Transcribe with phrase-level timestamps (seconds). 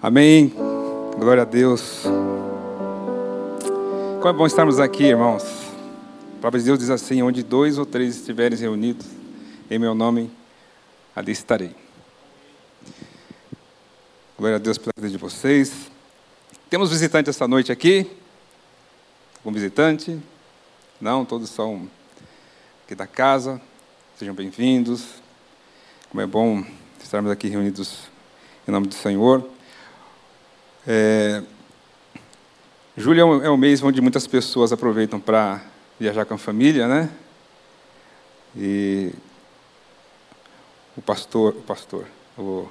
[0.00, 0.52] Amém.
[1.18, 2.04] Glória a Deus.
[4.20, 5.42] Como é bom estarmos aqui, irmãos.
[5.42, 9.04] A palavra de Deus diz assim: onde dois ou três estiverem reunidos
[9.68, 10.30] em meu nome,
[11.16, 11.74] ali estarei.
[14.38, 15.90] Glória a Deus pela vida de vocês.
[16.70, 18.08] Temos visitante essa noite aqui?
[19.38, 20.16] Algum visitante?
[21.00, 21.90] Não, todos são
[22.84, 23.60] aqui da casa.
[24.16, 25.06] Sejam bem-vindos.
[26.08, 26.64] Como é bom
[27.02, 28.08] estarmos aqui reunidos
[28.66, 29.57] em nome do Senhor.
[30.90, 31.42] É...
[32.96, 35.60] Julho é um mês onde muitas pessoas aproveitam para
[36.00, 37.10] viajar com a família, né?
[38.56, 39.12] E
[40.96, 42.06] o pastor, o pastor,
[42.38, 42.66] o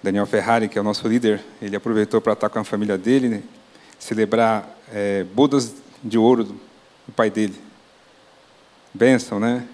[0.00, 3.28] Daniel Ferrari, que é o nosso líder, ele aproveitou para estar com a família dele,
[3.28, 3.42] né?
[3.98, 6.60] celebrar é, bodas de ouro do,
[7.16, 7.60] pai dele.
[8.94, 9.66] Bênção, né?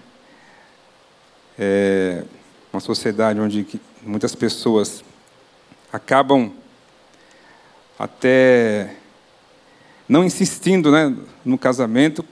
[1.59, 2.23] É
[2.73, 5.03] uma sociedade onde muitas pessoas
[5.93, 6.51] acabam
[7.97, 8.95] até
[10.07, 12.23] não insistindo né, no casamento,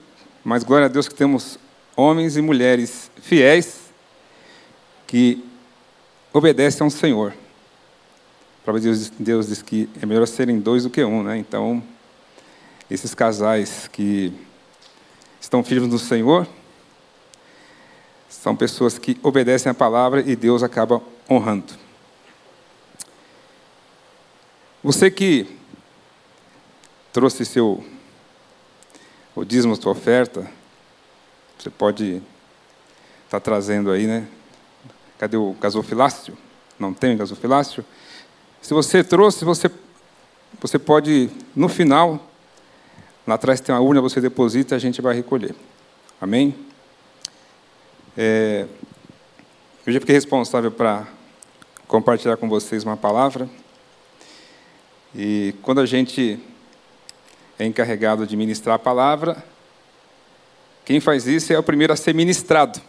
[0.44, 1.58] mas glória a Deus que temos
[1.96, 3.84] homens e mulheres fiéis
[5.06, 5.44] que
[6.32, 7.34] obedecem ao Senhor.
[8.64, 11.36] Para Deus, Deus diz que é melhor serem dois do que um, né?
[11.36, 11.82] Então,
[12.90, 14.32] esses casais que
[15.40, 16.46] estão firmes no Senhor
[18.28, 21.83] são pessoas que obedecem a palavra e Deus acaba honrando.
[24.84, 25.46] Você que
[27.10, 27.82] trouxe seu
[29.34, 30.46] o dízimo, sua oferta,
[31.58, 32.16] você pode
[33.24, 34.28] estar tá trazendo aí, né?
[35.18, 36.36] Cadê o gasofilácio?
[36.78, 37.82] Não tem gasofilácio?
[38.60, 39.70] Se você trouxe, você,
[40.60, 42.20] você pode, no final,
[43.26, 45.54] lá atrás tem uma urna, você deposita e a gente vai recolher.
[46.20, 46.54] Amém?
[48.18, 48.66] É,
[49.86, 51.08] eu já fiquei responsável para
[51.88, 53.48] compartilhar com vocês uma palavra.
[55.14, 56.40] E quando a gente
[57.56, 59.44] é encarregado de ministrar a palavra,
[60.84, 62.80] quem faz isso é o primeiro a ser ministrado.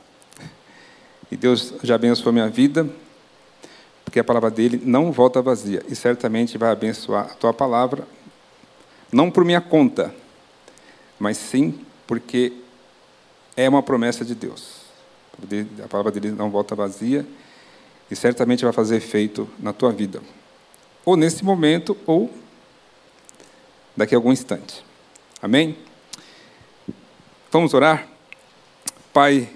[1.32, 2.90] E Deus já abençoou a minha vida,
[4.04, 5.84] porque a palavra dele não volta vazia.
[5.88, 8.08] E certamente vai abençoar a tua palavra,
[9.12, 10.14] não por minha conta,
[11.20, 12.54] mas sim porque
[13.56, 14.82] é uma promessa de Deus.
[15.84, 17.26] A palavra dele não volta vazia
[18.10, 20.22] e certamente vai fazer efeito na tua vida
[21.06, 22.34] ou nesse momento, ou
[23.96, 24.84] daqui a algum instante.
[25.42, 25.78] Amém?
[27.52, 28.08] Vamos orar?
[29.14, 29.48] Pai,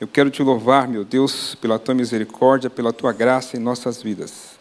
[0.00, 4.58] eu quero te louvar, meu Deus, pela tua misericórdia, pela tua graça em nossas vidas.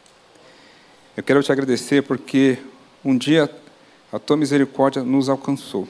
[1.15, 2.59] Eu quero te agradecer porque
[3.03, 3.49] um dia
[4.11, 5.87] a tua misericórdia nos alcançou.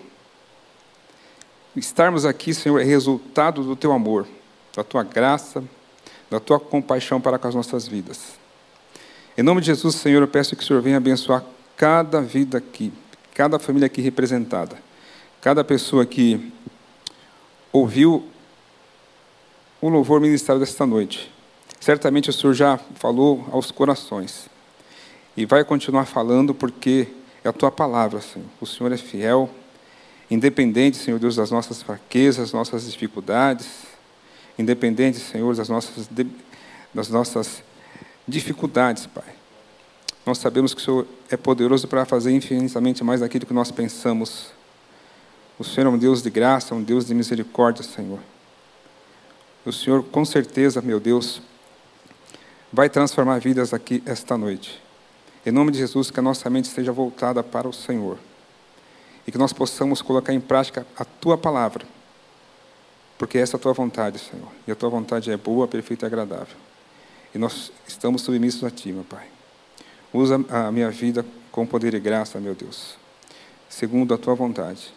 [1.75, 4.27] Estarmos aqui, Senhor, é resultado do teu amor,
[4.75, 5.63] da tua graça,
[6.29, 8.46] da tua compaixão para com as nossas vidas.
[9.39, 11.43] Em nome de Jesus, Senhor, eu peço que o Senhor venha abençoar
[11.75, 12.91] cada vida aqui,
[13.35, 14.75] cada família aqui representada,
[15.39, 16.51] cada pessoa que
[17.71, 18.25] ouviu
[19.79, 21.31] o louvor ministrado desta noite.
[21.79, 24.49] Certamente o Senhor já falou aos corações
[25.35, 27.07] e vai continuar falando porque
[27.43, 28.47] é a tua palavra, Senhor.
[28.59, 29.51] O Senhor é fiel,
[30.31, 33.83] independente, Senhor Deus, das nossas fraquezas, nossas dificuldades,
[34.57, 36.09] independente, Senhor, das nossas,
[36.91, 37.61] das nossas
[38.27, 39.37] dificuldades, Pai.
[40.25, 44.51] Nós sabemos que o Senhor é poderoso para fazer infinitamente mais daquilo que nós pensamos.
[45.57, 48.19] O Senhor é um Deus de graça, um Deus de misericórdia, Senhor.
[49.65, 51.41] O Senhor, com certeza, meu Deus,
[52.71, 54.81] vai transformar vidas aqui esta noite.
[55.45, 58.17] Em nome de Jesus, que a nossa mente esteja voltada para o Senhor.
[59.25, 61.85] E que nós possamos colocar em prática a tua palavra.
[63.17, 64.49] Porque essa é a tua vontade, Senhor.
[64.67, 66.66] E a tua vontade é boa, perfeita e agradável.
[67.37, 69.27] E nós estamos submissos a Ti, meu Pai.
[70.11, 72.97] Usa a minha vida com poder e graça, meu Deus,
[73.69, 74.91] segundo a Tua vontade.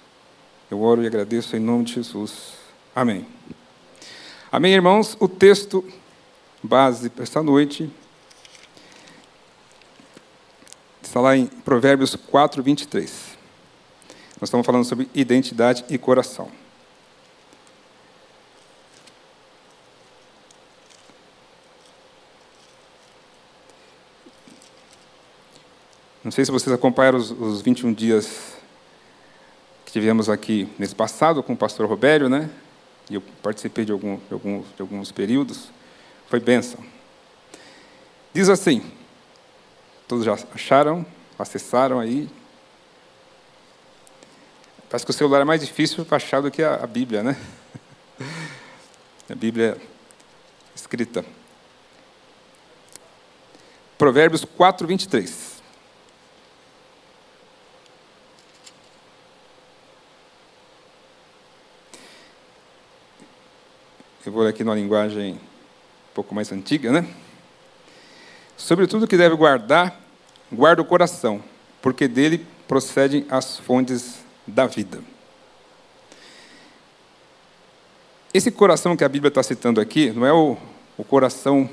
[0.71, 2.55] Eu oro e agradeço em nome de Jesus.
[2.97, 3.27] Amém.
[4.51, 5.19] Amém, irmãos?
[5.21, 5.85] O texto
[6.63, 7.91] base para esta noite
[11.03, 13.37] está lá em Provérbios 4, 23.
[14.41, 16.51] Nós estamos falando sobre identidade e coração.
[26.31, 28.55] Não sei se vocês acompanharam os, os 21 dias
[29.85, 32.49] que tivemos aqui nesse passado com o pastor Robério, né?
[33.11, 35.73] E eu participei de, algum, de, alguns, de alguns períodos.
[36.29, 36.79] Foi bênção.
[38.33, 38.81] Diz assim:
[40.07, 41.05] todos já acharam,
[41.37, 42.31] acessaram aí.
[44.89, 47.37] Parece que o celular é mais difícil para achar do que a, a Bíblia, né?
[49.29, 49.77] A Bíblia
[50.77, 51.25] escrita.
[53.99, 55.51] Provérbios 4, 23.
[64.20, 67.07] Eu vou aqui numa linguagem um pouco mais antiga, né?
[68.57, 69.99] Sobre tudo que deve guardar,
[70.53, 71.43] guarda o coração,
[71.81, 75.01] porque dele procedem as fontes da vida.
[78.33, 80.57] Esse coração que a Bíblia está citando aqui não é o,
[80.97, 81.69] o coração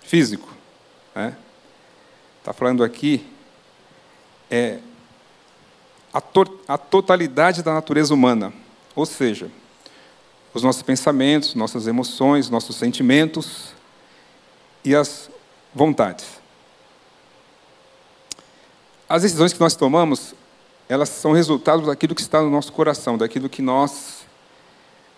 [0.00, 0.54] físico.
[1.14, 1.36] Né?
[2.38, 3.26] Está falando aqui
[4.50, 4.78] é
[6.12, 8.52] a, to, a totalidade da natureza humana.
[8.94, 9.50] Ou seja,
[10.54, 13.74] os nossos pensamentos, nossas emoções, nossos sentimentos
[14.84, 15.28] e as
[15.74, 16.24] vontades.
[19.08, 20.32] As decisões que nós tomamos,
[20.88, 24.24] elas são resultado daquilo que está no nosso coração, daquilo que nós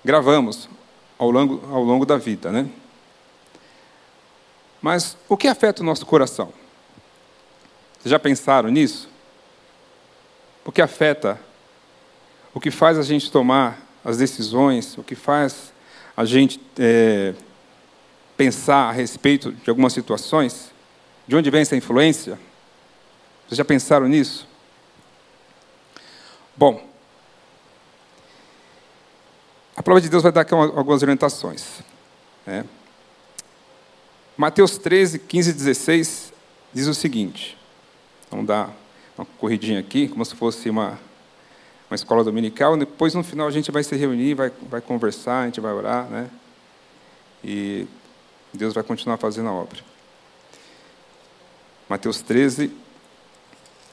[0.03, 0.71] gravamos
[1.19, 2.69] ao longo, ao longo da vida, né?
[4.81, 6.53] Mas o que afeta o nosso coração?
[7.99, 9.09] Vocês já pensaram nisso?
[10.65, 11.38] O que afeta?
[12.55, 14.97] O que faz a gente tomar as decisões?
[14.97, 15.73] O que faz
[16.17, 17.35] a gente é,
[18.37, 20.70] pensar a respeito de algumas situações?
[21.26, 22.38] De onde vem essa influência?
[23.47, 24.47] Vocês já pensaram nisso?
[26.56, 26.88] Bom,
[29.76, 31.64] a palavra de Deus vai dar aqui algumas orientações.
[32.47, 32.64] Né?
[34.37, 36.32] Mateus 13, 15 e 16
[36.73, 37.59] diz o seguinte.
[38.31, 38.70] Vamos dar
[39.19, 40.99] uma corridinha aqui, como se fosse uma,
[41.91, 42.77] uma escola dominical.
[42.77, 46.06] Depois, no final, a gente vai se reunir, vai, vai conversar, a gente vai orar,
[46.06, 46.29] né?
[47.44, 47.87] E
[48.53, 49.79] Deus vai continuar fazendo a obra.
[51.88, 52.73] Mateus 13,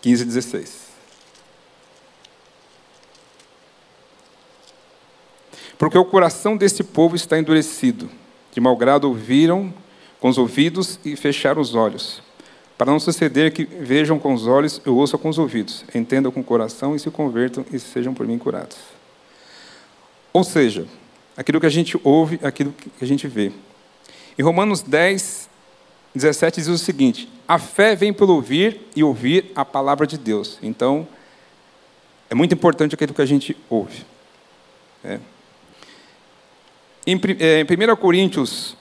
[0.01, 0.83] 15 e 16.
[5.77, 8.09] Porque o coração desse povo está endurecido,
[8.51, 9.73] de malgrado ouviram
[10.19, 12.21] com os ouvidos e fecharam os olhos,
[12.77, 16.39] para não suceder que vejam com os olhos e ouçam com os ouvidos, entendam com
[16.39, 18.77] o coração e se convertam e sejam por mim curados.
[20.31, 20.87] Ou seja,
[21.37, 23.51] aquilo que a gente ouve, aquilo que a gente vê.
[24.37, 25.49] Em Romanos 10,
[26.15, 30.57] 17 diz o seguinte: a fé vem pelo ouvir e ouvir a palavra de Deus.
[30.61, 31.07] Então,
[32.29, 34.05] é muito importante aquilo que a gente ouve.
[35.03, 35.19] É.
[37.05, 38.75] Em, é, em 1 Coríntios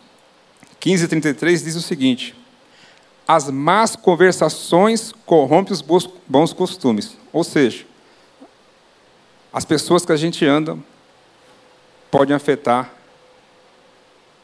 [0.81, 2.35] 15, 33 diz o seguinte:
[3.33, 5.81] As más conversações corrompem os
[6.29, 7.17] bons costumes.
[7.33, 7.87] Ou seja,
[9.51, 10.77] as pessoas que a gente anda
[12.11, 12.93] podem afetar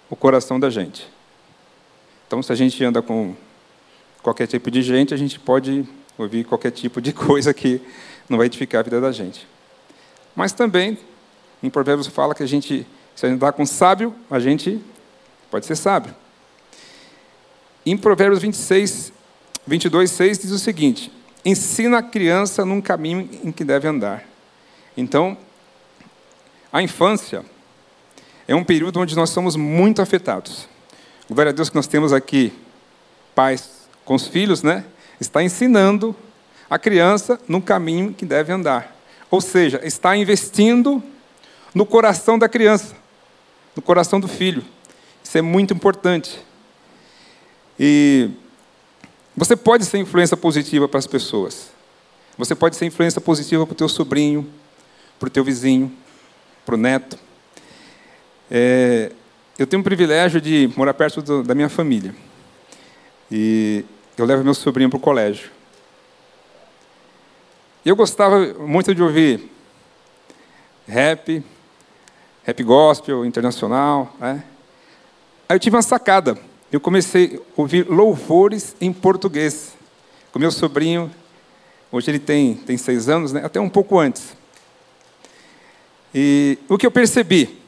[0.08, 1.06] o coração da gente.
[2.26, 3.34] Então, se a gente anda com
[4.22, 5.86] qualquer tipo de gente, a gente pode
[6.16, 7.82] ouvir qualquer tipo de coisa que
[8.26, 9.46] não vai edificar a vida da gente.
[10.34, 10.96] Mas também,
[11.62, 14.80] em Provérbios fala que a gente se a gente andar com sábio, a gente
[15.50, 16.14] pode ser sábio.
[17.90, 19.12] Em Provérbios 26,
[19.66, 21.10] 22, 6 diz o seguinte:
[21.44, 24.24] ensina a criança num caminho em que deve andar.
[24.96, 25.36] Então,
[26.72, 27.44] a infância
[28.46, 30.68] é um período onde nós somos muito afetados.
[31.30, 32.52] Glória a Deus que nós temos aqui
[33.34, 34.84] pais com os filhos, né?
[35.20, 36.14] Está ensinando
[36.68, 38.96] a criança no caminho que deve andar.
[39.30, 41.02] Ou seja, está investindo
[41.74, 42.94] no coração da criança
[43.78, 44.64] no coração do filho.
[45.22, 46.47] Isso é muito importante.
[47.78, 48.30] E
[49.36, 51.70] você pode ser influência positiva para as pessoas.
[52.36, 54.48] Você pode ser influência positiva para o teu sobrinho,
[55.18, 55.92] para o teu vizinho,
[56.64, 57.18] para o neto.
[58.50, 59.12] É,
[59.58, 62.14] eu tenho o privilégio de morar perto do, da minha família.
[63.30, 63.84] E
[64.16, 65.50] eu levo meu sobrinho para o colégio.
[67.84, 69.50] Eu gostava muito de ouvir
[70.86, 71.44] rap,
[72.44, 74.14] rap gospel, internacional.
[74.18, 74.42] Né?
[75.48, 76.38] Aí eu tive uma sacada.
[76.70, 79.74] Eu comecei a ouvir louvores em português.
[80.30, 81.10] Com meu sobrinho,
[81.90, 83.42] hoje ele tem, tem seis anos, né?
[83.42, 84.36] até um pouco antes.
[86.14, 87.58] E o que eu percebi?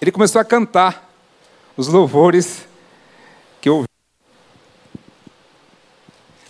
[0.00, 1.10] Ele começou a cantar
[1.76, 2.68] os louvores
[3.60, 3.88] que eu ouvi.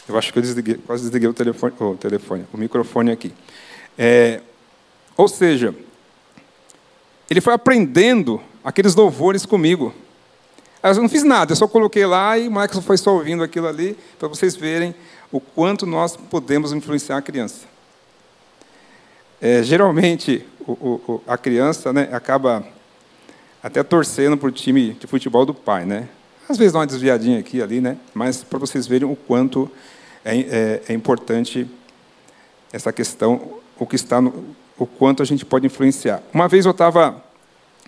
[0.07, 3.33] Eu acho que eu desliguei, quase desliguei o telefone, o, telefone, o microfone aqui.
[3.97, 4.43] É,
[5.17, 5.75] ou seja,
[7.31, 9.95] ele foi aprendendo aqueles louvores comigo.
[10.85, 13.67] Eu não fiz nada, eu só coloquei lá e o Michael foi só ouvindo aquilo
[13.67, 14.95] ali, para vocês verem
[15.33, 17.67] o quanto nós podemos influenciar a criança.
[19.41, 22.67] É, geralmente, o, o, a criança né, acaba
[23.63, 25.87] até torcendo para o time de futebol do pai.
[25.87, 26.07] Né?
[26.47, 27.97] Às vezes dá uma desviadinha aqui ali, né?
[28.13, 29.71] mas para vocês verem o quanto
[30.23, 31.67] é, é, é importante
[32.71, 36.23] essa questão, o que está no, o quanto a gente pode influenciar.
[36.33, 37.23] Uma vez eu estava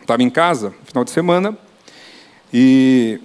[0.00, 1.58] estava em casa, final de semana,
[2.52, 3.20] e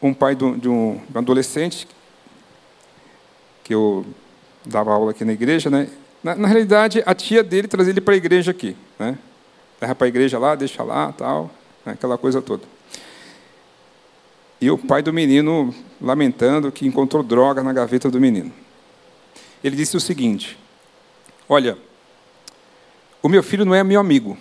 [0.00, 1.88] um pai de um, adolescente
[3.62, 4.04] que eu
[4.64, 5.88] dava aula aqui na igreja, né?
[6.22, 9.18] Na, na realidade, a tia dele trazia ele para a igreja aqui, né?
[9.80, 11.50] Leva para a igreja lá, deixa lá, tal,
[11.84, 11.92] né?
[11.92, 12.62] aquela coisa toda.
[14.60, 18.52] E o pai do menino lamentando que encontrou droga na gaveta do menino.
[19.62, 20.58] Ele disse o seguinte:
[21.48, 21.76] Olha,
[23.22, 24.36] o meu filho não é meu amigo.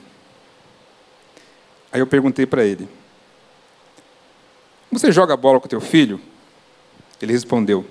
[1.91, 2.87] Aí eu perguntei para ele:
[4.93, 6.19] Você joga bola com teu filho?
[7.21, 7.85] Ele respondeu: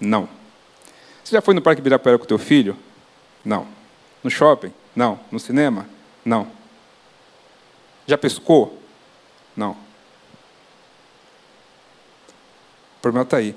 [0.00, 0.28] Não.
[1.24, 2.76] Você já foi no Parque Ibirapuera com teu filho?
[3.44, 3.66] Não.
[4.22, 4.72] No shopping?
[4.94, 5.18] Não.
[5.30, 5.88] No cinema?
[6.24, 6.48] Não.
[8.06, 8.80] Já pescou?
[9.56, 9.72] Não.
[12.96, 13.54] O problema está aí.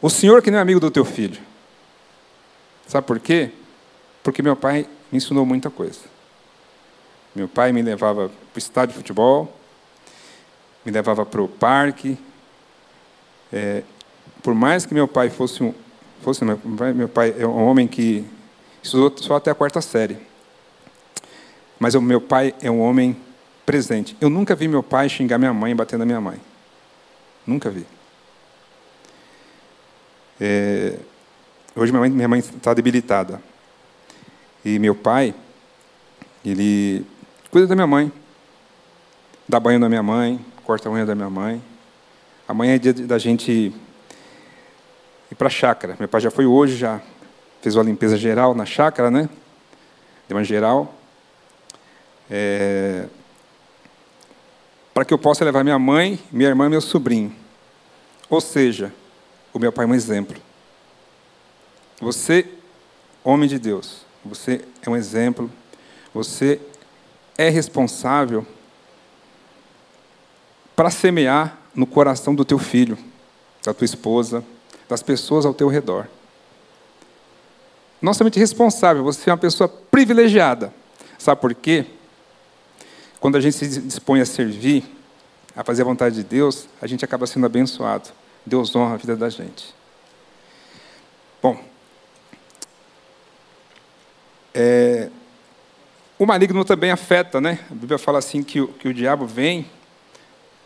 [0.00, 1.40] O senhor que não é amigo do teu filho.
[2.86, 3.50] Sabe por quê?
[4.22, 6.00] Porque meu pai me ensinou muita coisa.
[7.34, 9.56] Meu pai me levava para o estádio de futebol,
[10.84, 12.18] me levava para o parque.
[13.52, 13.82] É,
[14.42, 15.74] por mais que meu pai fosse um,
[16.22, 18.24] fosse meu pai é um homem que
[18.82, 20.16] estudou só até a quarta série,
[21.78, 23.16] mas o meu pai é um homem
[23.64, 24.16] presente.
[24.20, 26.40] Eu nunca vi meu pai xingar minha mãe, batendo na minha mãe.
[27.46, 27.86] Nunca vi.
[30.40, 30.98] É,
[31.76, 33.40] hoje minha mãe está debilitada
[34.64, 35.34] e meu pai
[36.44, 37.06] ele
[37.50, 38.12] cuida da minha mãe,
[39.48, 41.62] dá banho da minha mãe, corta a unha da minha mãe.
[42.46, 43.72] Amanhã é dia da gente
[45.30, 45.96] ir para a chácara.
[45.98, 47.00] Meu pai já foi hoje, já
[47.60, 49.28] fez uma limpeza geral na chácara, né?
[50.28, 50.94] Deu uma geral.
[52.30, 53.06] É...
[54.94, 57.34] Para que eu possa levar minha mãe, minha irmã e meu sobrinho.
[58.28, 58.92] Ou seja,
[59.52, 60.40] o meu pai é um exemplo.
[62.00, 62.46] Você,
[63.24, 65.50] homem de Deus, você é um exemplo.
[66.12, 66.60] Você
[67.38, 68.46] é responsável
[70.74, 72.98] para semear no coração do teu filho,
[73.64, 74.44] da tua esposa,
[74.88, 76.06] das pessoas ao teu redor.
[78.00, 80.72] Não somente responsável, você é uma pessoa privilegiada.
[81.18, 81.86] Sabe por quê?
[83.20, 84.84] Quando a gente se dispõe a servir,
[85.54, 88.08] a fazer a vontade de Deus, a gente acaba sendo abençoado.
[88.44, 89.72] Deus honra a vida da gente.
[91.40, 91.62] Bom,
[94.52, 95.08] é,
[96.18, 97.60] o maligno também afeta, né?
[97.70, 99.66] A Bíblia fala assim que o, que o diabo vem,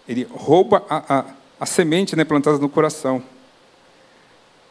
[0.09, 1.25] ele rouba a, a,
[1.61, 3.23] a semente né, plantada no coração.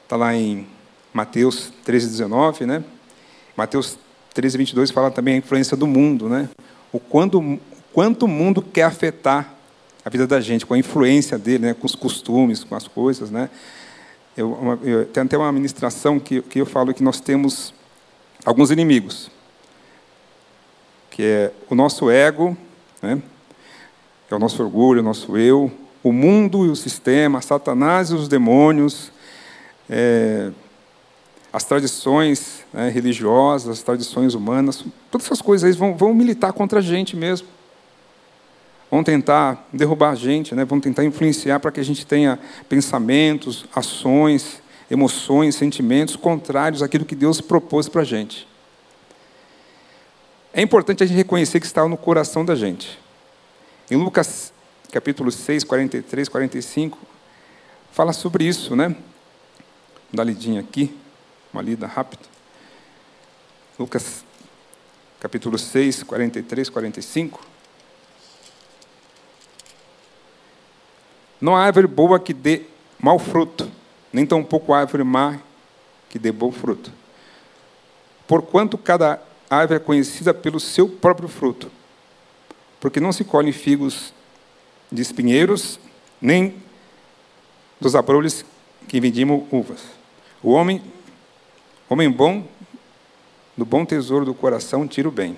[0.04, 0.68] Está lá em
[1.14, 2.84] Mateus 13, 19, né?
[3.56, 3.98] Mateus
[4.34, 6.50] 13, 22 fala também a influência do mundo, né?
[6.92, 7.60] O quanto,
[7.94, 9.54] quanto o mundo quer afetar
[10.04, 11.74] a vida da gente, com a influência dele, né?
[11.74, 13.50] com os costumes, com as coisas, né?
[14.38, 17.74] Eu, uma, eu tenho até uma ministração que, que eu falo que nós temos
[18.46, 19.32] alguns inimigos,
[21.10, 22.56] que é o nosso ego,
[23.02, 23.22] né?
[24.28, 25.72] Que é o nosso orgulho, o nosso eu,
[26.04, 29.12] o mundo e o sistema, Satanás e os demônios,
[29.90, 30.52] é,
[31.52, 36.82] as tradições né, religiosas, as tradições humanas, todas essas coisas vão, vão militar contra a
[36.82, 37.48] gente mesmo.
[38.92, 43.66] Vão tentar derrubar a gente, né, vão tentar influenciar para que a gente tenha pensamentos,
[43.74, 48.48] ações, emoções, sentimentos contrários àquilo que Deus propôs para a gente.
[50.54, 53.00] É importante a gente reconhecer que está no coração da gente.
[53.90, 54.52] Em Lucas
[54.92, 56.98] capítulo 6, 43, 45,
[57.92, 58.96] fala sobre isso, né?
[60.12, 60.98] Dá uma lidinha aqui,
[61.54, 62.24] uma lida rápida.
[63.78, 64.24] Lucas,
[65.20, 67.46] capítulo 6, 43, 45.
[71.40, 72.64] Não há árvore boa que dê
[72.98, 73.72] mau fruto,
[74.12, 75.38] nem tampouco árvore má
[76.10, 76.92] que dê bom fruto.
[78.26, 81.70] Porquanto cada árvore é conhecida pelo seu próprio fruto.
[82.80, 84.14] Porque não se colhem figos
[84.92, 85.80] de espinheiros,
[86.22, 86.56] nem
[87.80, 88.46] dos abrolhos
[88.88, 89.82] que vendimos uvas.
[90.42, 90.82] O homem,
[91.90, 92.48] homem bom,
[93.58, 95.38] do bom tesouro do coração tira o bem,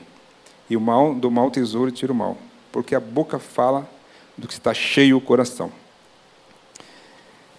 [0.69, 2.37] e o mal do mau tesouro tira o mal,
[2.71, 3.89] porque a boca fala
[4.37, 5.71] do que está cheio o coração.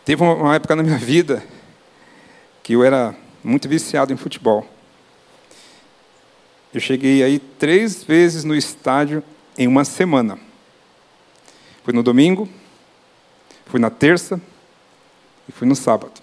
[0.04, 1.44] Teve uma época na minha vida
[2.62, 4.66] que eu era muito viciado em futebol.
[6.72, 9.22] Eu cheguei aí três vezes no estádio
[9.58, 10.38] em uma semana.
[11.82, 12.48] Fui no domingo,
[13.66, 14.40] fui na terça
[15.48, 16.22] e fui no sábado.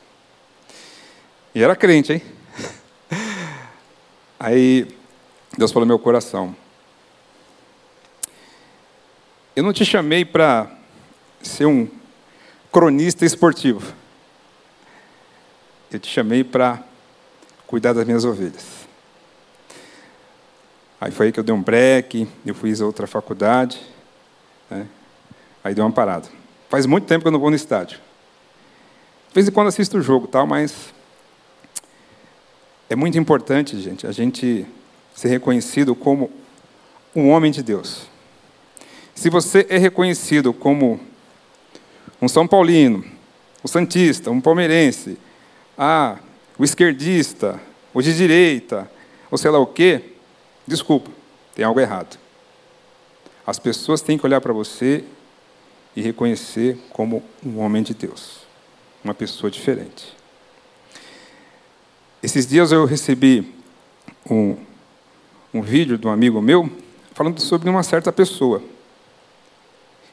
[1.54, 2.22] E era crente, hein?
[4.40, 4.88] Aí
[5.58, 6.56] Deus falou no meu coração.
[9.54, 10.72] Eu não te chamei para
[11.42, 11.90] ser um
[12.72, 13.94] cronista esportivo.
[15.92, 16.84] Eu te chamei para
[17.68, 18.85] cuidar das minhas ovelhas.
[21.06, 23.80] Aí foi aí que eu dei um break, eu fiz outra faculdade.
[24.68, 24.88] Né?
[25.64, 26.28] Aí deu uma parada.
[26.68, 28.00] Faz muito tempo que eu não vou no estádio.
[29.32, 30.92] vez em quando assisto o jogo, tal, mas
[32.90, 34.66] é muito importante, gente, a gente
[35.14, 36.32] ser reconhecido como
[37.16, 38.08] um homem de Deus.
[39.14, 41.00] Se você é reconhecido como
[42.20, 43.06] um São Paulino,
[43.64, 45.20] um Santista, um palmeirense,
[45.78, 46.18] ah,
[46.58, 47.62] o esquerdista,
[47.94, 48.90] o de direita,
[49.30, 50.15] ou sei lá o quê,
[50.68, 51.12] desculpa,
[51.54, 52.18] tem algo errado.
[53.46, 55.04] As pessoas têm que olhar para você
[55.96, 58.40] e reconhecer como um homem de Deus,
[59.04, 60.16] uma pessoa diferente.
[62.22, 63.54] Esses dias eu recebi
[64.30, 64.58] um,
[65.54, 66.70] um vídeo de um amigo meu
[67.14, 68.62] falando sobre uma certa pessoa.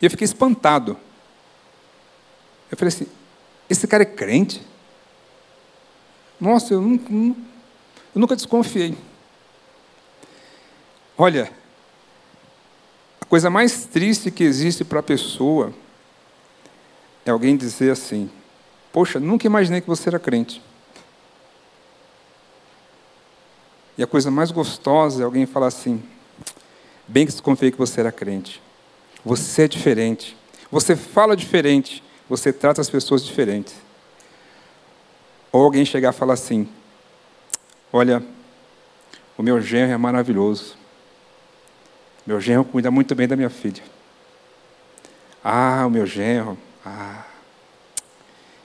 [0.01, 0.97] E eu fiquei espantado.
[2.71, 3.07] Eu falei assim:
[3.69, 4.63] esse cara é crente?
[6.41, 6.83] Nossa, eu
[8.15, 8.95] eu nunca desconfiei.
[11.17, 11.53] Olha,
[13.21, 15.73] a coisa mais triste que existe para a pessoa
[17.25, 18.31] é alguém dizer assim:
[18.93, 20.63] Poxa, nunca imaginei que você era crente.
[23.97, 26.03] E a coisa mais gostosa é alguém falar assim:
[27.07, 28.63] Bem que desconfiei que você era crente.
[29.25, 30.37] Você é diferente.
[30.71, 32.03] Você fala diferente.
[32.29, 33.75] Você trata as pessoas diferentes.
[35.53, 36.67] Ou alguém chegar e falar assim:
[37.93, 38.23] Olha,
[39.37, 40.82] o meu genro é maravilhoso.
[42.27, 43.83] Meu genro cuida muito bem da minha filha.
[45.43, 46.57] Ah, o meu genro.
[46.85, 47.25] Ah,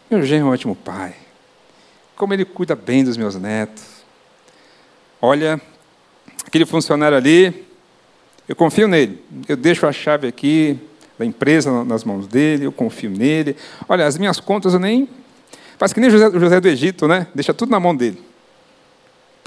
[0.09, 1.15] meu genro é um ótimo pai.
[2.15, 3.83] Como ele cuida bem dos meus netos.
[5.21, 5.59] Olha,
[6.45, 7.67] aquele funcionário ali,
[8.47, 9.23] eu confio nele.
[9.47, 10.79] Eu deixo a chave aqui
[11.17, 13.55] da empresa nas mãos dele, eu confio nele.
[13.89, 15.09] Olha, as minhas contas eu nem
[15.77, 17.27] Faz que nem José, José do Egito, né?
[17.35, 18.21] Deixa tudo na mão dele.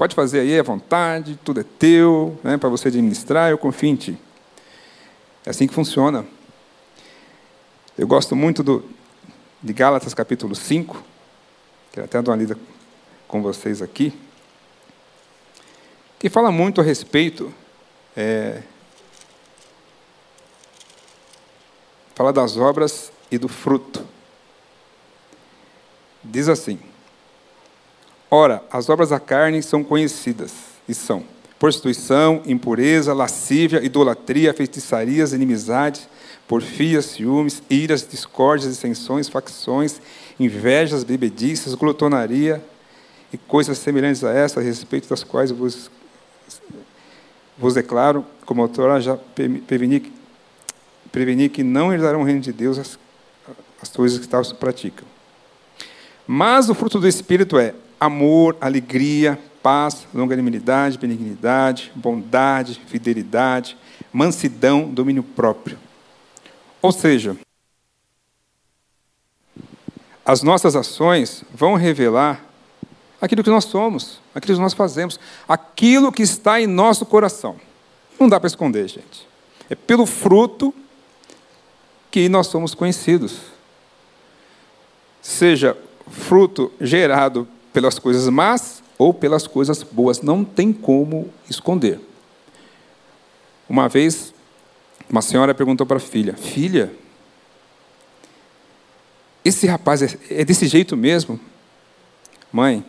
[0.01, 3.95] Pode fazer aí à vontade, tudo é teu, né, para você administrar, eu confio em
[3.95, 4.17] ti.
[5.45, 6.25] É assim que funciona.
[7.95, 8.83] Eu gosto muito do,
[9.61, 11.03] de Gálatas capítulo 5,
[11.91, 12.57] quero até dar uma lida
[13.27, 14.11] com vocês aqui,
[16.17, 17.53] que fala muito a respeito,
[18.17, 18.63] é,
[22.15, 24.03] fala das obras e do fruto.
[26.23, 26.79] Diz assim:
[28.33, 30.53] Ora, as obras da carne são conhecidas,
[30.87, 31.21] e são
[31.59, 36.07] prostituição, impureza, lascívia, idolatria, feitiçarias, inimizades,
[36.47, 40.01] porfias, ciúmes, iras, discórdias, dissensões, facções,
[40.39, 42.63] invejas, bebediças, glutonaria
[43.31, 45.91] e coisas semelhantes a essa, a respeito das quais vos,
[47.57, 49.17] vos declaro, como autora já
[49.67, 50.11] preveni,
[51.11, 52.97] preveni que não herdarão o reino de Deus as,
[53.81, 55.05] as coisas que tal se praticam.
[56.25, 63.77] Mas o fruto do Espírito é amor, alegria, paz, longanimidade, benignidade, bondade, fidelidade,
[64.11, 65.77] mansidão, domínio próprio.
[66.81, 67.37] Ou seja,
[70.25, 72.43] as nossas ações vão revelar
[73.21, 77.55] aquilo que nós somos, aquilo que nós fazemos, aquilo que está em nosso coração.
[78.19, 79.27] Não dá para esconder, gente.
[79.69, 80.73] É pelo fruto
[82.09, 83.37] que nós somos conhecidos.
[85.21, 85.77] Seja
[86.09, 90.21] fruto gerado pelas coisas más ou pelas coisas boas.
[90.21, 91.99] Não tem como esconder.
[93.67, 94.33] Uma vez,
[95.09, 96.93] uma senhora perguntou para a filha: Filha,
[99.43, 101.39] esse rapaz é, é desse jeito mesmo?
[102.51, 102.85] Mãe,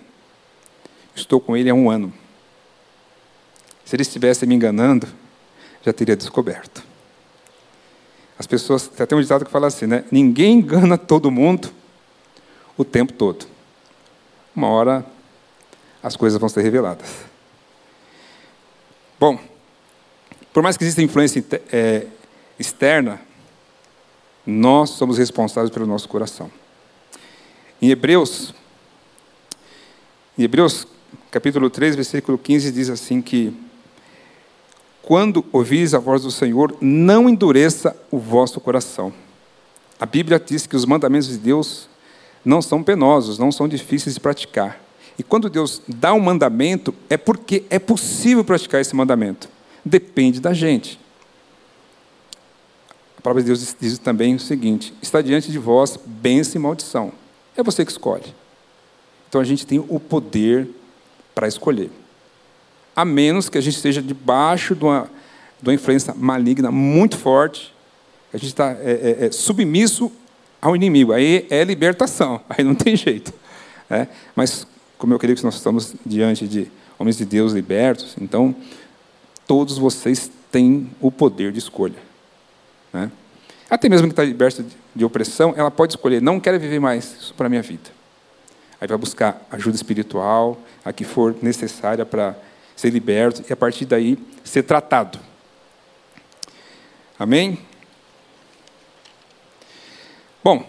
[1.14, 2.12] estou com ele há um ano.
[3.85, 5.07] Se ele estivesse me enganando,
[5.85, 6.83] já teria descoberto.
[8.38, 10.05] As pessoas, tem até um ditado que fala assim, né?
[10.11, 11.71] Ninguém engana todo mundo
[12.77, 13.47] o tempo todo.
[14.54, 15.06] Uma hora
[16.02, 17.08] as coisas vão ser reveladas.
[19.18, 19.38] Bom,
[20.52, 22.06] por mais que exista influência é,
[22.58, 23.20] externa,
[24.44, 26.50] nós somos responsáveis pelo nosso coração.
[27.80, 28.52] Em Hebreus,
[30.36, 30.86] em Hebreus
[31.30, 33.56] capítulo 3, versículo 15, diz assim que
[35.02, 39.12] quando ouvis a voz do Senhor, não endureça o vosso coração.
[39.98, 41.88] A Bíblia diz que os mandamentos de Deus
[42.44, 44.81] não são penosos, não são difíceis de praticar.
[45.18, 49.48] E quando Deus dá um mandamento, é porque é possível praticar esse mandamento.
[49.85, 50.98] Depende da gente.
[53.18, 57.12] A palavra de Deus diz também o seguinte: está diante de vós bênção e maldição.
[57.57, 58.35] É você que escolhe.
[59.28, 60.68] Então a gente tem o poder
[61.35, 61.90] para escolher.
[62.94, 65.11] A menos que a gente esteja debaixo de uma,
[65.61, 67.72] de uma influência maligna muito forte,
[68.33, 70.11] a gente está é, é, é submisso
[70.62, 71.12] ao inimigo.
[71.12, 73.35] Aí é libertação, aí não tem jeito.
[73.90, 74.07] É?
[74.35, 78.55] Mas, como eu queria que nós estamos diante de homens de Deus libertos, então
[79.46, 81.98] todos vocês têm o poder de escolha.
[82.92, 83.11] Né?
[83.68, 87.35] Até mesmo que está liberto de opressão, ela pode escolher, não quero viver mais isso
[87.35, 87.90] para a minha vida.
[88.81, 92.37] aí vai buscar ajuda espiritual, a que for necessária para
[92.77, 95.18] ser liberto e a partir daí ser tratado.
[97.18, 97.59] Amém?
[100.44, 100.68] Bom,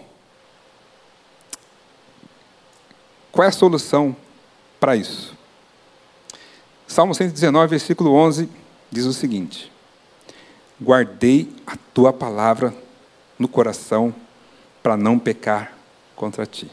[3.32, 4.16] qual é a solução
[4.78, 5.36] para isso?
[6.86, 8.48] Salmo 119, versículo 11
[8.90, 9.72] diz o seguinte:
[10.80, 12.72] Guardei a tua palavra
[13.36, 14.14] no coração
[14.80, 15.72] para não pecar
[16.14, 16.70] contra ti.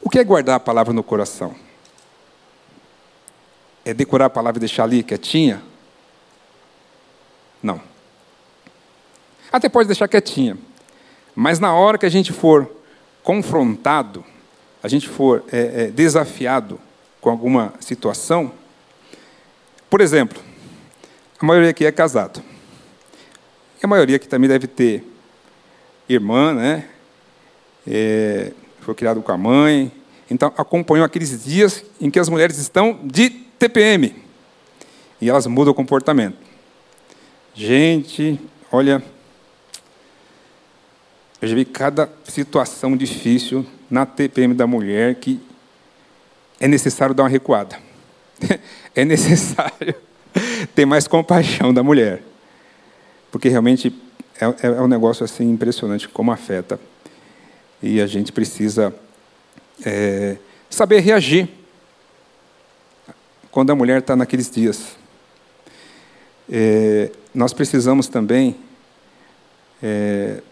[0.00, 1.54] O que é guardar a palavra no coração?
[3.84, 5.62] É decorar a palavra e deixar ali quietinha?
[7.62, 7.80] Não.
[9.52, 10.56] Até pode deixar quietinha.
[11.36, 12.66] Mas na hora que a gente for
[13.22, 14.24] confrontado,
[14.82, 16.80] a gente for é, é, desafiado
[17.20, 18.50] com alguma situação,
[19.90, 20.40] por exemplo,
[21.38, 22.42] a maioria aqui é casado.
[23.82, 25.04] E a maioria aqui também deve ter
[26.08, 26.88] irmã, né?
[27.86, 29.92] É, foi criado com a mãe.
[30.30, 34.14] Então, acompanhou aqueles dias em que as mulheres estão de TPM.
[35.20, 36.38] E elas mudam o comportamento.
[37.54, 38.40] Gente,
[38.72, 39.02] olha,
[41.46, 45.40] eu já vi cada situação difícil na TPM da mulher que
[46.58, 47.78] é necessário dar uma recuada.
[48.94, 49.94] é necessário
[50.74, 52.20] ter mais compaixão da mulher.
[53.30, 53.94] Porque realmente
[54.40, 56.80] é, é um negócio assim impressionante como afeta.
[57.80, 58.92] E a gente precisa
[59.84, 61.48] é, saber reagir
[63.52, 64.96] quando a mulher está naqueles dias.
[66.50, 68.56] É, nós precisamos também
[69.80, 70.42] é,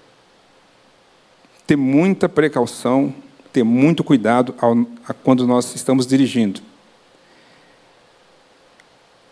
[1.67, 3.15] ter muita precaução,
[3.53, 4.77] ter muito cuidado ao,
[5.09, 6.61] a, quando nós estamos dirigindo.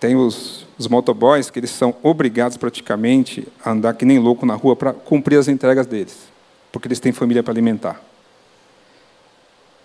[0.00, 4.54] Tem os, os motoboys que eles são obrigados praticamente a andar que nem louco na
[4.54, 6.16] rua para cumprir as entregas deles,
[6.72, 8.00] porque eles têm família para alimentar.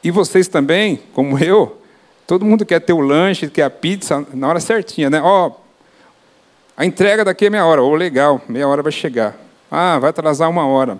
[0.03, 1.81] E vocês também, como eu,
[2.25, 5.21] todo mundo quer ter o lanche, quer a pizza na hora certinha, né?
[5.21, 5.55] Ó, oh,
[6.75, 7.81] a entrega daqui é meia hora.
[7.81, 9.35] Ô, oh, legal, meia hora vai chegar.
[9.69, 10.99] Ah, vai atrasar uma hora.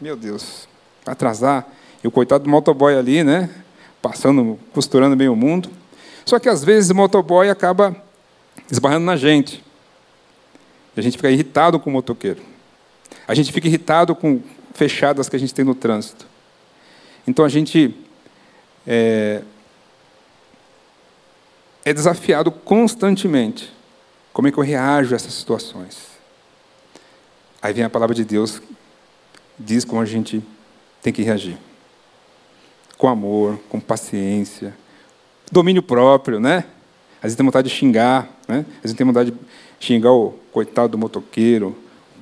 [0.00, 0.68] Meu Deus,
[1.06, 1.66] atrasar.
[2.02, 3.50] E o coitado do motoboy ali, né?
[4.02, 5.70] Passando, costurando meio mundo.
[6.24, 7.96] Só que às vezes o motoboy acaba
[8.70, 9.62] esbarrando na gente.
[10.96, 12.42] A gente fica irritado com o motoqueiro.
[13.26, 14.40] A gente fica irritado com
[14.74, 16.26] fechadas que a gente tem no trânsito.
[17.26, 17.96] Então a gente
[18.86, 19.42] é,
[21.84, 23.72] é desafiado constantemente.
[24.32, 26.08] Como é que eu reajo a essas situações?
[27.62, 28.60] Aí vem a palavra de Deus,
[29.58, 30.42] diz como a gente
[31.02, 31.56] tem que reagir.
[32.96, 34.74] Com amor, com paciência,
[35.50, 36.64] domínio próprio, né?
[37.16, 38.64] Às vezes tem vontade de xingar, né?
[38.76, 39.38] Às vezes tem vontade de
[39.80, 41.76] xingar o coitado do motoqueiro,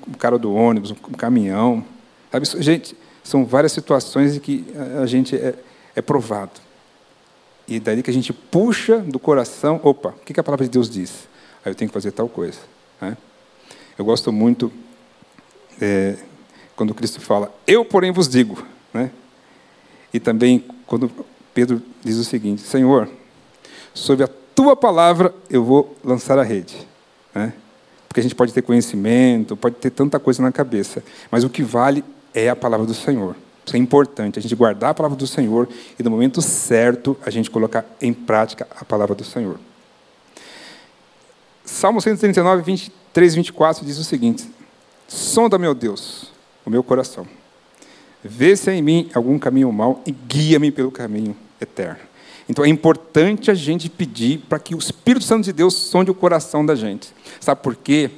[0.06, 1.84] o cara do ônibus, o caminhão.
[2.30, 2.46] Sabe?
[2.62, 4.64] Gente, são várias situações em que
[5.00, 5.54] a gente é,
[5.94, 6.60] é provado.
[7.68, 10.90] E daí que a gente puxa do coração, opa, o que a palavra de Deus
[10.90, 11.28] diz?
[11.64, 12.58] Aí eu tenho que fazer tal coisa.
[13.00, 13.16] Né?
[13.96, 14.72] Eu gosto muito
[15.80, 16.16] é,
[16.82, 18.60] quando Cristo fala, eu porém vos digo.
[18.92, 19.08] Né?
[20.12, 21.08] E também quando
[21.54, 23.08] Pedro diz o seguinte, Senhor,
[23.94, 26.76] sobre a tua palavra eu vou lançar a rede.
[27.32, 27.52] Né?
[28.08, 31.62] Porque a gente pode ter conhecimento, pode ter tanta coisa na cabeça, mas o que
[31.62, 32.02] vale
[32.34, 33.36] é a palavra do Senhor.
[33.64, 37.30] Isso é importante, a gente guardar a palavra do Senhor e no momento certo a
[37.30, 39.56] gente colocar em prática a palavra do Senhor.
[41.64, 44.50] Salmo 139, 23 e 24 diz o seguinte:
[45.06, 46.31] Sonda, meu Deus,
[46.64, 47.26] o meu coração.
[48.22, 52.00] Vê se há em mim algum caminho mau e guia-me pelo caminho eterno.
[52.48, 56.14] Então é importante a gente pedir para que o Espírito Santo de Deus sonde o
[56.14, 57.12] coração da gente.
[57.40, 58.10] Sabe por quê?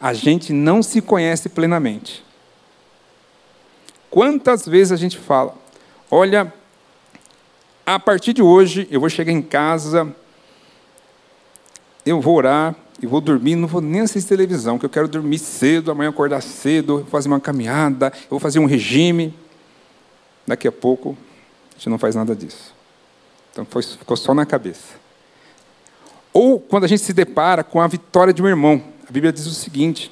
[0.00, 2.24] A gente não se conhece plenamente.
[4.10, 5.54] Quantas vezes a gente fala,
[6.10, 6.52] olha,
[7.84, 10.14] a partir de hoje eu vou chegar em casa,
[12.04, 15.38] eu vou orar e vou dormir, não vou nem assistir televisão, que eu quero dormir
[15.38, 19.34] cedo, amanhã acordar cedo, fazer uma caminhada, eu vou fazer um regime.
[20.46, 21.16] Daqui a pouco
[21.72, 22.74] a gente não faz nada disso.
[23.52, 24.94] Então foi, ficou só na cabeça.
[26.32, 28.82] Ou quando a gente se depara com a vitória de um irmão.
[29.08, 30.10] A Bíblia diz o seguinte: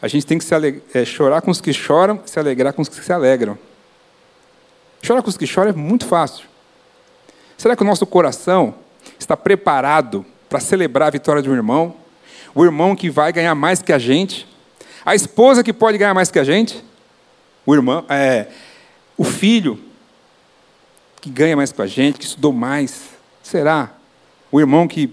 [0.00, 0.54] a gente tem que se
[0.94, 3.58] é, chorar com os que choram, se alegrar com os que se alegram.
[5.02, 6.46] Chorar com os que choram é muito fácil.
[7.56, 8.74] Será que o nosso coração
[9.18, 10.24] está preparado
[10.54, 11.96] para celebrar a vitória de um irmão?
[12.54, 14.46] O irmão que vai ganhar mais que a gente?
[15.04, 16.84] A esposa que pode ganhar mais que a gente?
[17.66, 18.46] O irmão, é,
[19.18, 19.82] o filho
[21.20, 23.02] que ganha mais que a gente, que estudou mais.
[23.42, 23.94] Será?
[24.52, 25.12] O irmão que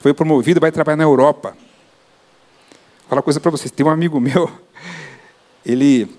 [0.00, 1.50] foi promovido vai trabalhar na Europa.
[1.50, 3.70] Vou falar uma coisa para vocês.
[3.70, 4.50] Tem um amigo meu,
[5.64, 6.10] ele,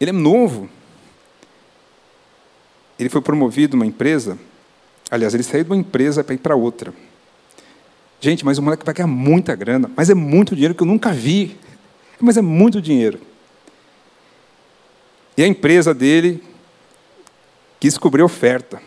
[0.00, 0.70] ele é novo.
[2.96, 4.38] ele foi promovido numa empresa.
[5.10, 6.94] Aliás, ele saiu de uma empresa para ir para outra.
[8.20, 11.12] Gente, mas o moleque vai ganhar muita grana, mas é muito dinheiro que eu nunca
[11.12, 11.56] vi.
[12.20, 13.20] Mas é muito dinheiro.
[15.36, 16.42] E a empresa dele
[17.78, 18.82] quis cobrir oferta.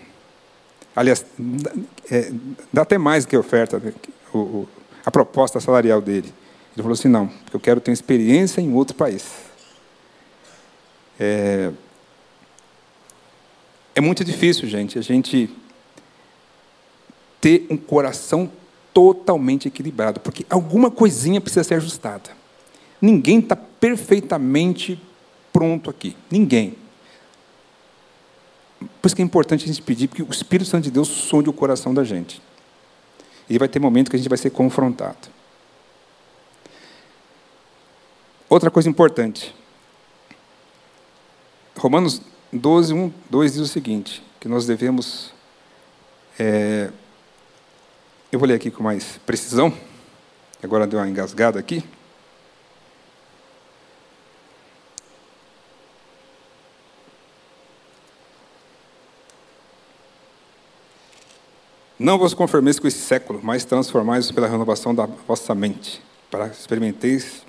[0.94, 1.26] Aliás,
[2.12, 2.32] é,
[2.74, 3.94] dá até mais do que oferta, né?
[4.34, 4.70] o, o,
[5.06, 6.34] a proposta salarial dele.
[6.74, 9.26] Ele falou assim: não, porque eu quero ter experiência em outro país.
[11.18, 11.72] É,
[13.96, 15.50] é muito difícil, gente, a gente
[17.40, 18.52] ter um coração
[18.94, 22.32] totalmente equilibrado, porque alguma coisinha precisa ser ajustada.
[23.02, 25.02] Ninguém está perfeitamente
[25.52, 26.16] pronto aqui.
[26.30, 26.76] Ninguém.
[29.02, 31.50] Por isso que é importante a gente pedir que o Espírito Santo de Deus sonde
[31.50, 32.42] o coração da gente.
[33.50, 35.30] E vai ter momento que a gente vai ser confrontado.
[38.50, 39.56] Outra coisa importante.
[41.78, 45.34] Romanos 12, 1, 2 diz o seguinte, que nós devemos...
[46.40, 46.92] É,
[48.32, 49.74] eu vou ler aqui com mais precisão.
[50.64, 51.84] Agora deu uma engasgada aqui.
[62.00, 66.60] Não vos conformeis com esse século, mas transformai-vos pela renovação da vossa mente, para que
[66.60, 67.44] experimenteis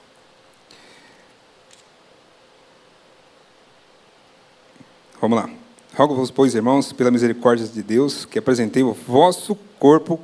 [5.22, 5.48] Vamos lá.
[5.94, 10.18] Rogo-vos, pois, irmãos, pela misericórdia de Deus, que apresentei o vosso corpo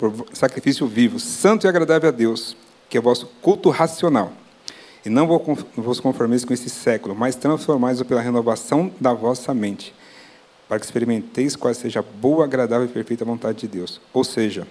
[0.00, 2.56] por sacrifício vivo, santo e agradável a Deus,
[2.88, 4.32] que é o vosso culto racional.
[5.04, 5.26] E não
[5.76, 9.94] vos conformeis com esse século, mas transformai-vos pela renovação da vossa mente,
[10.66, 14.00] para que experimenteis qual seja a boa, agradável e perfeita vontade de Deus.
[14.10, 14.66] Ou seja,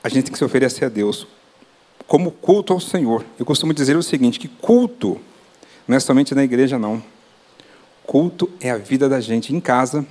[0.00, 1.26] a gente tem que se oferecer a Deus
[2.06, 3.24] como culto ao Senhor.
[3.36, 5.20] Eu costumo dizer o seguinte, que culto
[5.88, 7.02] não é somente na igreja, não.
[8.06, 10.06] Culto é a vida da gente em casa,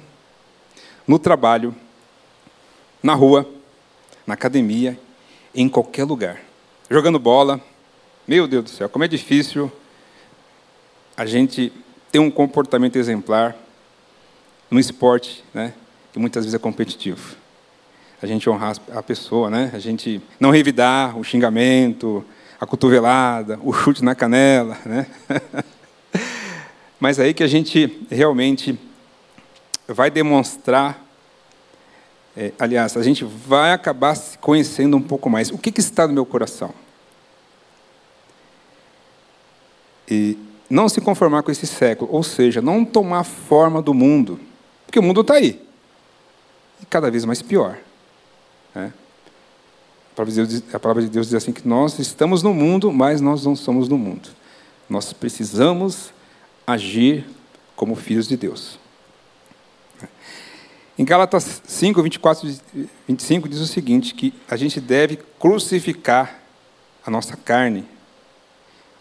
[1.07, 1.73] no trabalho,
[3.03, 3.47] na rua,
[4.25, 4.97] na academia,
[5.53, 6.39] em qualquer lugar.
[6.89, 7.61] Jogando bola.
[8.25, 9.69] Meu Deus do céu, como é difícil
[11.15, 11.71] a gente
[12.11, 13.55] ter um comportamento exemplar
[14.71, 15.73] no esporte, né,
[16.11, 17.35] que muitas vezes é competitivo.
[18.21, 19.69] A gente honrar a pessoa, né?
[19.73, 22.23] A gente não revidar o xingamento,
[22.57, 25.07] a cotovelada, o chute na canela, né?
[26.97, 28.79] Mas aí que a gente realmente
[29.85, 31.05] vai demonstrar,
[32.35, 35.51] é, aliás, a gente vai acabar se conhecendo um pouco mais.
[35.51, 36.73] O que, que está no meu coração?
[40.09, 40.37] E
[40.69, 44.39] não se conformar com esse século, ou seja, não tomar forma do mundo,
[44.85, 45.61] porque o mundo está aí,
[46.81, 47.77] e cada vez mais pior.
[48.73, 48.91] Né?
[50.73, 53.87] A, palavra de Deus diz assim que nós estamos no mundo, mas nós não somos
[53.87, 54.29] do mundo.
[54.89, 56.13] Nós precisamos
[56.65, 57.25] agir
[57.75, 58.77] como filhos de Deus.
[60.97, 66.39] Em Gálatas 5, 24 e 25 diz o seguinte, que a gente deve crucificar
[67.05, 67.85] a nossa carne,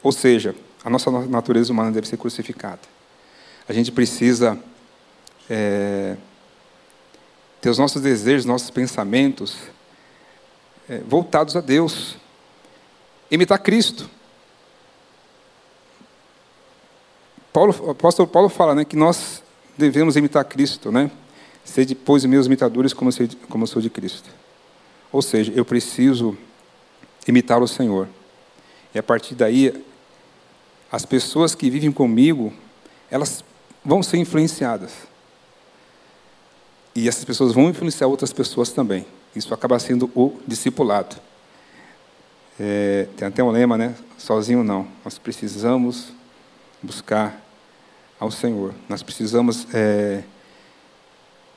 [0.03, 2.81] ou seja, a nossa natureza humana deve ser crucificada.
[3.69, 4.59] A gente precisa
[5.49, 6.17] é,
[7.61, 9.57] ter os nossos desejos, nossos pensamentos
[10.89, 12.17] é, voltados a Deus.
[13.31, 14.11] Imitar Cristo.
[17.53, 19.43] Paulo, o apóstolo Paulo fala né, que nós
[19.77, 21.11] devemos imitar Cristo, né?
[21.65, 24.29] Ser depois meus imitadores como, ser, como sou de Cristo.
[25.11, 26.37] Ou seja, eu preciso
[27.27, 28.09] imitar o Senhor.
[28.95, 29.85] E a partir daí
[30.91, 32.53] as pessoas que vivem comigo,
[33.11, 33.43] elas
[33.85, 34.93] vão ser influenciadas.
[36.95, 39.07] E essas pessoas vão influenciar outras pessoas também.
[39.35, 41.17] Isso acaba sendo o discipulado.
[42.61, 43.95] É, tem até um lema, né?
[44.19, 44.87] Sozinho não.
[45.03, 46.13] Nós precisamos
[46.83, 47.41] buscar
[48.21, 48.75] ao Senhor.
[48.89, 50.23] Nós precisamos é,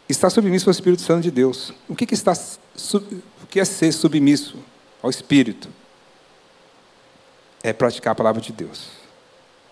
[0.08, 1.74] estar submisso ao Espírito Santo de Deus.
[1.88, 4.58] O que, que, está, o que é ser submisso
[5.02, 5.70] ao Espírito?
[7.64, 8.90] É praticar a palavra de Deus.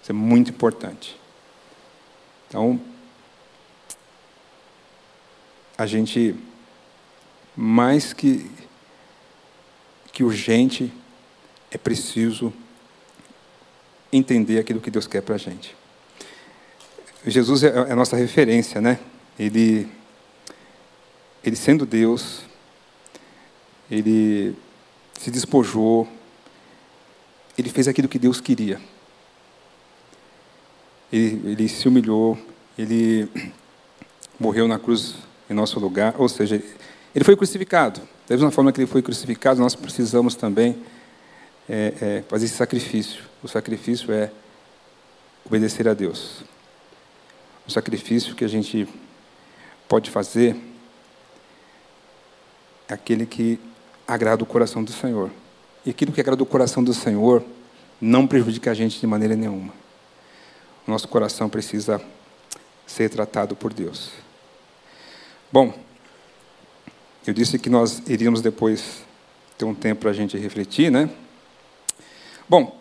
[0.02, 1.20] Isso é muito importante.
[2.48, 2.80] Então,
[5.78, 6.36] a gente,
[7.56, 8.50] mais que,
[10.12, 10.92] que urgente,
[11.72, 12.54] é preciso
[14.12, 15.76] entender aquilo que Deus quer para a gente.
[17.26, 19.00] Jesus é, é a nossa referência, né?
[19.40, 19.90] Ele,
[21.44, 22.42] ele sendo Deus,
[23.90, 24.56] ele
[25.20, 26.08] se despojou,
[27.58, 28.80] ele fez aquilo que Deus queria
[31.14, 32.36] ele, ele se humilhou,
[32.76, 33.30] ele
[34.40, 35.16] morreu na cruz
[35.48, 36.56] em nosso lugar, ou seja,
[37.14, 38.02] ele foi crucificado.
[38.28, 40.76] Da mesma forma que ele foi crucificado, nós precisamos também
[41.70, 43.24] é, é, fazer esse sacrifício.
[43.44, 44.32] O sacrifício é
[45.46, 46.44] obedecer a Deus.
[47.68, 48.88] o sacrifício que a gente
[49.88, 50.56] pode fazer
[52.88, 53.60] é aquele que
[54.08, 55.32] agrada o coração do Senhor.
[55.86, 57.44] E aquilo que agrada o coração do Senhor
[58.00, 59.74] não prejudica a gente de maneira nenhuma.
[60.88, 62.02] O nosso coração precisa
[62.86, 64.12] ser tratado por Deus.
[65.52, 65.74] Bom,
[67.26, 69.04] eu disse que nós iríamos depois
[69.58, 71.10] ter um tempo para a gente refletir, né?
[72.50, 72.78] Bom,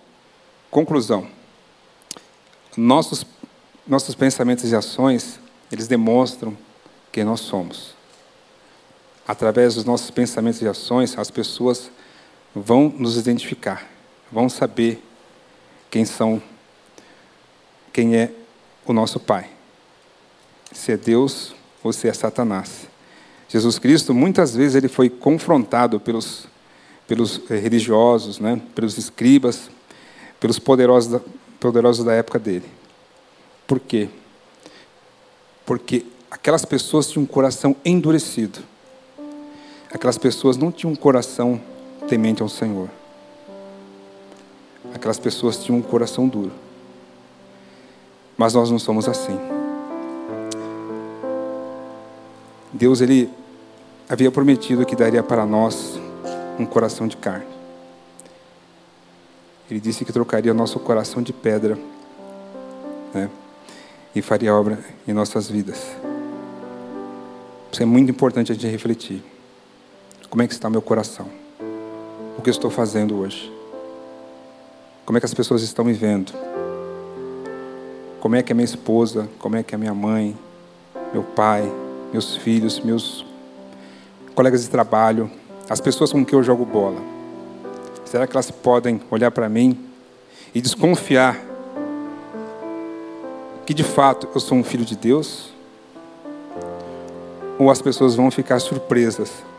[0.70, 1.28] conclusão.
[2.76, 3.24] Nossos,
[3.86, 5.38] nossos pensamentos e ações,
[5.70, 6.56] eles demonstram
[7.12, 7.94] quem nós somos.
[9.26, 11.90] Através dos nossos pensamentos e ações, as pessoas
[12.54, 13.88] vão nos identificar,
[14.30, 15.02] vão saber
[15.90, 16.42] quem são,
[17.92, 18.32] quem é
[18.84, 19.48] o nosso Pai.
[20.72, 22.86] Se é Deus ou se é Satanás.
[23.48, 26.46] Jesus Cristo, muitas vezes, ele foi confrontado pelos,
[27.06, 29.70] pelos eh, religiosos, né, pelos escribas,
[30.40, 31.20] pelos poderosos da,
[31.60, 32.64] poderosos da época dele.
[33.66, 34.08] Por quê?
[35.66, 38.58] Porque aquelas pessoas tinham um coração endurecido.
[39.92, 41.60] Aquelas pessoas não tinham um coração
[42.08, 42.88] temente ao Senhor.
[44.94, 46.52] Aquelas pessoas tinham um coração duro.
[48.36, 49.38] Mas nós não somos assim.
[52.72, 53.30] Deus ele
[54.08, 56.00] havia prometido que daria para nós
[56.58, 57.46] um coração de carne.
[59.70, 61.78] Ele disse que trocaria nosso coração de pedra
[63.14, 63.30] né,
[64.14, 65.86] e faria obra em nossas vidas.
[67.70, 69.31] Isso é muito importante a gente refletir.
[70.32, 71.26] Como é que está meu coração?
[72.38, 73.52] O que estou fazendo hoje?
[75.04, 76.32] Como é que as pessoas estão me vendo?
[78.18, 80.34] Como é que a minha esposa, como é que a minha mãe,
[81.12, 81.70] meu pai,
[82.14, 83.26] meus filhos, meus
[84.34, 85.30] colegas de trabalho,
[85.68, 87.02] as pessoas com quem eu jogo bola,
[88.06, 89.78] será que elas podem olhar para mim
[90.54, 91.38] e desconfiar
[93.66, 95.52] que de fato eu sou um filho de Deus?
[97.58, 99.51] Ou as pessoas vão ficar surpresas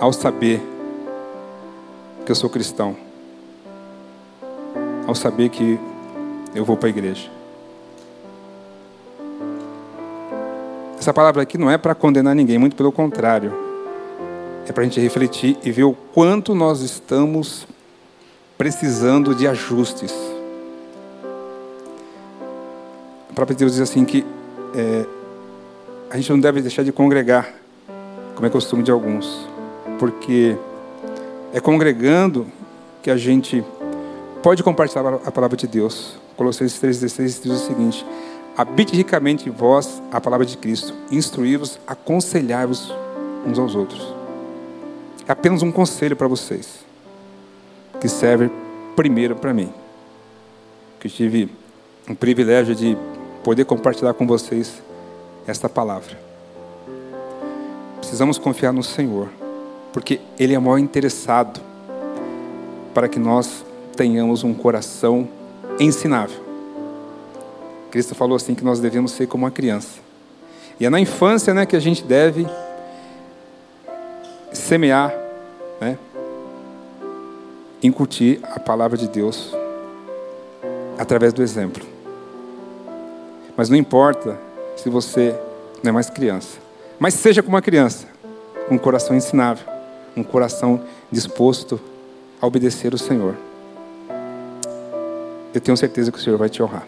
[0.00, 0.60] ao saber
[2.24, 2.96] que eu sou cristão,
[5.06, 5.78] ao saber que
[6.54, 7.30] eu vou para a igreja?
[10.98, 13.70] Essa palavra aqui não é para condenar ninguém, muito pelo contrário
[14.70, 17.66] é para a gente refletir e ver o quanto nós estamos
[18.56, 20.14] precisando de ajustes.
[23.28, 24.24] A própria Deus diz assim que
[24.74, 25.06] é,
[26.08, 27.52] a gente não deve deixar de congregar,
[28.36, 29.48] como é costume de alguns,
[30.00, 30.56] porque
[31.52, 32.46] é congregando
[33.02, 33.62] que a gente
[34.42, 36.18] pode compartilhar a palavra de Deus.
[36.38, 38.06] Colossenses 3,16 diz o seguinte:
[38.56, 42.90] Habite ricamente em vós a palavra de Cristo, instruí-vos, aconselhai-vos
[43.46, 44.14] uns aos outros.
[45.28, 46.78] É apenas um conselho para vocês,
[48.00, 48.50] que serve
[48.96, 49.70] primeiro para mim,
[50.98, 51.50] que tive
[52.08, 52.96] o privilégio de
[53.44, 54.82] poder compartilhar com vocês
[55.46, 56.18] esta palavra.
[57.98, 59.28] Precisamos confiar no Senhor,
[59.92, 61.60] porque Ele é o maior interessado
[62.94, 63.64] para que nós
[63.96, 65.28] tenhamos um coração
[65.78, 66.38] ensinável.
[67.90, 69.98] Cristo falou assim que nós devemos ser como uma criança.
[70.78, 72.46] E é na infância né, que a gente deve
[74.52, 75.12] semear,
[75.80, 75.98] né?
[77.82, 79.54] incutir a palavra de Deus
[80.98, 81.84] através do exemplo.
[83.56, 84.38] Mas não importa
[84.76, 85.34] se você
[85.82, 86.58] não é mais criança,
[86.98, 88.06] mas seja como uma criança,
[88.70, 89.66] um coração ensinável,
[90.16, 91.80] um coração disposto
[92.40, 93.36] a obedecer o Senhor.
[95.52, 96.86] Eu tenho certeza que o Senhor vai te honrar.